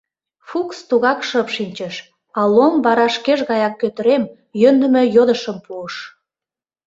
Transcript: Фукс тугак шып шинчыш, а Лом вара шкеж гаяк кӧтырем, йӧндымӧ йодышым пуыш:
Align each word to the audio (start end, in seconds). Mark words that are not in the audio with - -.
Фукс 0.47 0.77
тугак 0.89 1.19
шып 1.29 1.47
шинчыш, 1.55 1.95
а 2.39 2.41
Лом 2.53 2.73
вара 2.85 3.07
шкеж 3.15 3.39
гаяк 3.49 3.73
кӧтырем, 3.81 4.23
йӧндымӧ 4.61 5.03
йодышым 5.15 5.57
пуыш: 5.65 5.95